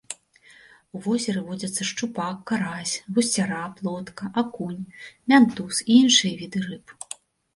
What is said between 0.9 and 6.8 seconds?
У возеры водзяцца шчупак, карась, гусцяра, плотка, акунь, мянтуз і іншыя віды